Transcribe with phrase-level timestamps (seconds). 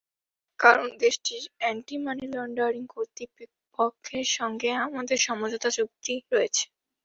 [0.59, 6.63] কারণ, দেশটির anti money laundering কর্তৃপক্ষের সঙ্গে আমাদের সমঝোতা চুক্তি রয়েছে।